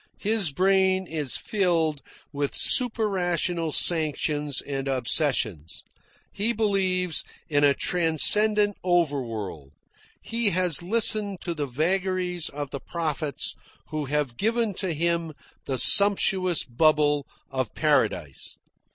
His 0.21 0.51
brain 0.51 1.05
is 1.05 1.37
filled 1.37 2.01
with 2.33 2.55
superrational 2.57 3.71
sanctions 3.71 4.59
and 4.59 4.87
obsessions. 4.87 5.83
He 6.31 6.53
believes 6.53 7.23
in 7.49 7.63
a 7.63 7.75
transcendent 7.75 8.77
over 8.83 9.21
world. 9.21 9.73
He 10.19 10.49
has 10.49 10.81
listened 10.81 11.39
to 11.41 11.53
the 11.53 11.67
vagaries 11.67 12.49
of 12.49 12.71
the 12.71 12.79
prophets, 12.79 13.53
who 13.89 14.05
have 14.05 14.37
given 14.37 14.73
to 14.81 14.91
him 14.91 15.35
the 15.65 15.77
sumptuous 15.77 16.63
bubble 16.63 17.27
of 17.51 17.75
Paradise. 17.75 18.57